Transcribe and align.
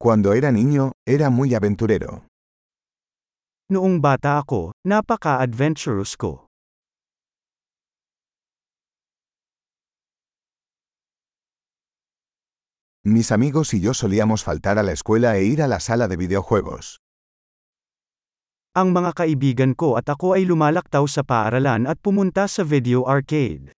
Cuando 0.00 0.32
era 0.32 0.50
niño, 0.50 0.92
era 1.04 1.28
muy 1.28 1.54
aventurero. 1.54 2.24
Noong 3.68 4.00
bata 4.00 4.40
ako, 4.40 4.72
napaka-adventurous 4.80 6.16
ko. 6.16 6.48
Mis 13.04 13.28
amigos 13.28 13.74
y 13.76 13.84
yo 13.84 13.92
solíamos 13.92 14.42
faltar 14.42 14.78
a 14.78 14.82
la 14.82 14.92
escuela 14.96 15.36
e 15.36 15.44
ir 15.44 15.60
a 15.60 15.68
la 15.68 15.80
sala 15.80 16.08
de 16.08 16.16
videojuegos. 16.16 17.04
Ang 18.72 18.96
mga 18.96 19.12
kaibigan 19.12 19.76
ko 19.76 20.00
at 20.00 20.08
ako 20.08 20.32
ay 20.32 20.48
lumalaktaw 20.48 21.04
sa 21.04 21.20
paaralan 21.20 21.84
at 21.84 22.00
pumunta 22.00 22.48
sa 22.48 22.64
video 22.64 23.04
arcade. 23.04 23.76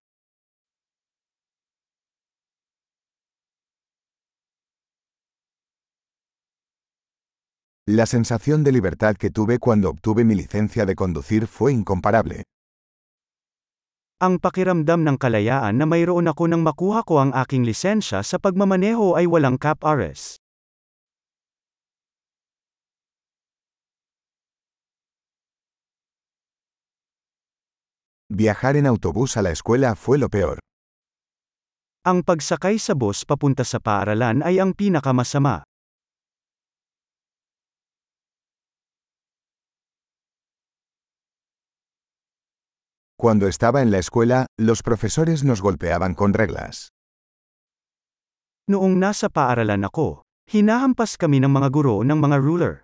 La 7.88 8.06
sensación 8.06 8.62
de 8.62 8.70
libertad 8.70 9.16
que 9.16 9.30
tuve 9.30 9.58
cuando 9.58 9.90
obtuve 9.90 10.22
mi 10.22 10.36
licencia 10.36 10.86
de 10.86 10.94
conducir 10.94 11.48
fue 11.48 11.72
incomparable. 11.72 12.44
Ang 14.22 14.38
pakiramdam 14.38 15.02
ng 15.02 15.18
kalayaan 15.18 15.82
na 15.82 15.86
mayroon 15.90 16.30
ako 16.30 16.46
nang 16.46 16.62
makuha 16.62 17.02
ko 17.02 17.18
ang 17.18 17.34
aking 17.34 17.66
lisensya 17.66 18.22
sa 18.22 18.38
pagmamaneho 18.38 19.18
ay 19.18 19.26
walang 19.26 19.58
cap 19.58 19.82
ares. 19.82 20.38
Viajar 28.30 28.78
en 28.78 28.86
autobús 28.86 29.34
a 29.34 29.42
la 29.42 29.50
escuela 29.50 29.98
fue 29.98 30.22
lo 30.22 30.30
peor. 30.30 30.62
Ang 32.06 32.22
pagsakay 32.22 32.78
sa 32.78 32.94
bus 32.94 33.26
papunta 33.26 33.66
sa 33.66 33.82
paaralan 33.82 34.46
ay 34.46 34.62
ang 34.62 34.70
pinakamasama. 34.70 35.66
Cuando 43.22 43.46
estaba 43.46 43.82
en 43.82 43.92
la 43.92 43.98
escuela, 43.98 44.46
los 44.58 44.82
profesores 44.82 45.44
nos 45.44 45.62
golpeaban 45.62 46.18
con 46.18 46.34
reglas. 46.34 46.90
Noong 48.66 48.98
nasa 48.98 49.30
paaralan 49.30 49.86
ako, 49.86 50.26
hinahampas 50.50 51.14
kami 51.14 51.38
ng 51.38 51.54
mga 51.54 51.70
guro 51.70 52.02
ng 52.02 52.18
mga 52.18 52.36
ruler. 52.42 52.74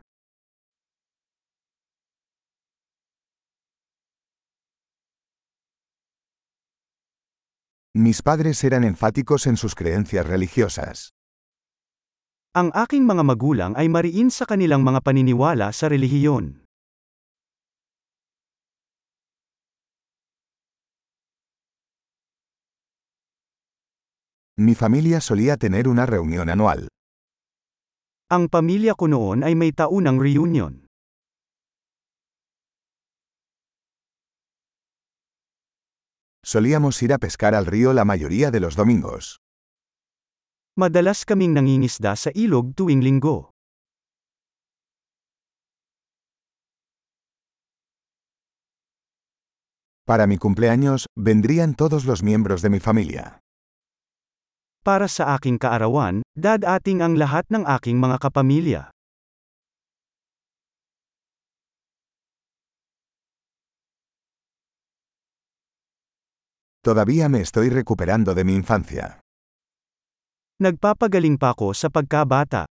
Mis 7.99 8.23
padres 8.23 8.63
eran 8.63 8.87
enfáticos 8.87 9.51
en 9.51 9.59
sus 9.59 9.75
creencias 9.75 10.23
religiosas. 10.23 11.11
Ang 12.55 12.71
aking 12.79 13.03
mga 13.03 13.27
magulang 13.27 13.75
ay 13.75 13.91
mariin 13.91 14.31
sa 14.31 14.47
kanilang 14.47 14.87
mga 14.87 15.03
paniniwala 15.03 15.75
sa 15.75 15.91
relihiyon. 15.91 16.68
Mi 24.61 24.75
familia 24.75 25.21
solía 25.21 25.57
tener 25.57 25.87
una 25.87 26.05
reunión 26.05 26.51
anual. 26.51 26.89
Ang 28.27 28.51
pamilya 28.51 28.99
ko 28.99 29.07
noon 29.07 29.47
ay 29.47 29.55
may 29.55 29.71
taunang 29.71 30.19
reunion. 30.19 30.83
Solíamos 36.43 36.99
ir 37.07 37.15
a 37.15 37.23
pescar 37.23 37.55
al 37.55 37.71
río 37.71 37.95
la 37.95 38.03
mayoría 38.03 38.51
de 38.51 38.59
los 38.59 38.75
domingos. 38.75 39.39
Madalas 40.75 41.23
kaming 41.23 41.55
nangingisda 41.55 42.19
sa 42.19 42.35
ilog 42.35 42.75
tuwing 42.75 43.07
linggo. 43.07 43.55
Para 50.03 50.27
mi 50.27 50.37
cumpleaños, 50.37 51.07
vendrían 51.15 51.79
todos 51.79 52.07
los 52.11 52.25
miembros 52.27 52.59
de 52.63 52.71
mi 52.71 52.81
familia. 52.81 53.39
Para 54.89 55.05
sa 55.05 55.37
aking 55.37 55.61
kaarawan, 55.61 56.25
dadating 56.33 57.05
ang 57.05 57.21
lahat 57.21 57.45
ng 57.53 57.61
aking 57.77 58.01
mga 58.01 58.17
kapamilya. 58.25 58.89
Todavía 66.81 67.29
me 67.29 67.45
estoy 67.45 67.69
recuperando 67.69 68.33
de 68.33 68.49
mi 68.49 68.57
infancia. 68.57 69.21
Nagpapagaling 70.57 71.37
pa 71.37 71.53
ako 71.53 71.77
sa 71.77 71.93
pagkabata. 71.93 72.65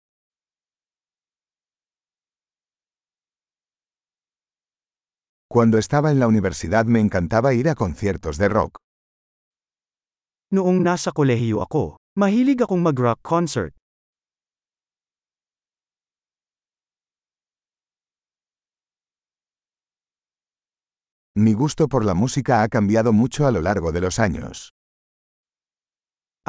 Cuando 5.46 5.78
estaba 5.78 6.10
en 6.10 6.18
la 6.18 6.26
universidad 6.26 6.90
me 6.90 6.98
encantaba 6.98 7.54
ir 7.54 7.70
a 7.70 7.78
conciertos 7.78 8.42
de 8.42 8.50
rock. 8.50 8.82
Noong 10.50 10.82
nasa 10.82 11.14
kolehiyo 11.14 11.62
ako, 11.62 12.02
mahilig 12.18 12.66
akong 12.66 12.82
mag-rock 12.82 13.22
concert. 13.22 13.78
Mi 21.38 21.54
gusto 21.54 21.86
por 21.86 22.02
la 22.02 22.18
música 22.18 22.64
ha 22.64 22.68
cambiado 22.74 23.14
mucho 23.14 23.46
a 23.46 23.54
lo 23.54 23.62
largo 23.62 23.94
de 23.94 24.02
los 24.02 24.18
años. 24.18 24.74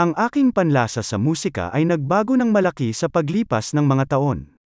Ang 0.00 0.16
aking 0.16 0.56
panlasa 0.56 1.04
sa 1.04 1.20
musika 1.20 1.68
ay 1.76 1.84
nagbago 1.84 2.40
ng 2.40 2.48
malaki 2.48 2.96
sa 2.96 3.12
paglipas 3.12 3.76
ng 3.76 3.84
mga 3.84 4.16
taon. 4.16 4.56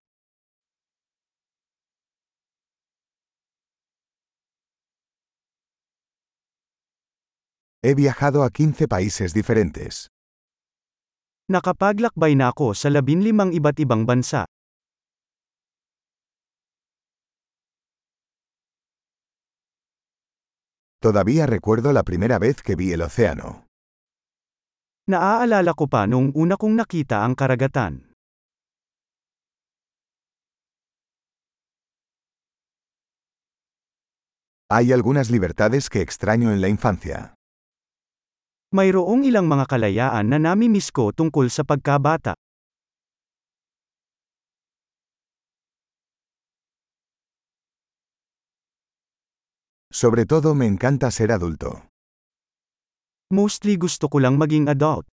He 7.82 7.98
viajado 7.98 8.46
a 8.46 8.54
15 8.54 8.86
países 8.86 9.34
diferentes. 9.34 10.11
Nakapaglakbay 11.52 12.32
na 12.32 12.48
ako 12.48 12.72
sa 12.72 12.88
labinlimang 12.88 13.52
iba't 13.52 13.76
ibang 13.76 14.08
bansa. 14.08 14.48
Todavía 20.96 21.44
recuerdo 21.44 21.92
la 21.92 22.08
primera 22.08 22.38
vez 22.38 22.62
que 22.62 22.72
vi 22.72 22.96
el 22.96 23.02
océano. 23.04 23.68
Naaalala 25.12 25.76
ko 25.76 25.90
pa 25.92 26.08
noong 26.08 26.32
una 26.32 26.56
kong 26.56 26.78
nakita 26.78 27.20
ang 27.20 27.36
karagatan. 27.36 28.16
Hay 34.72 34.88
algunas 34.88 35.28
libertades 35.28 35.90
que 35.92 36.00
extraño 36.00 36.48
en 36.48 36.64
la 36.64 36.72
infancia. 36.72 37.34
Mayroong 38.72 39.28
ilang 39.28 39.52
mga 39.52 39.68
kalayaan 39.68 40.32
na 40.32 40.40
nami-miss 40.40 40.88
ko 40.88 41.12
tungkol 41.12 41.52
sa 41.52 41.60
pagkabata. 41.60 42.32
Sobre 49.92 50.24
todo 50.24 50.56
me 50.56 50.64
encanta 50.64 51.12
ser 51.12 51.36
adulto. 51.36 51.84
Mostly 53.28 53.76
gusto 53.76 54.08
ko 54.08 54.24
lang 54.24 54.40
maging 54.40 54.72
adult. 54.72 55.11